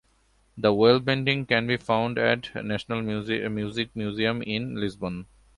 The 0.57 0.73
oil 0.73 0.99
painting 0.99 1.45
can 1.45 1.67
be 1.67 1.77
found 1.77 2.17
at 2.17 2.49
the 2.55 2.63
National 2.63 3.03
Music 3.03 3.93
Museum 3.95 4.41
in 4.41 4.73
Lisbon. 4.81 5.27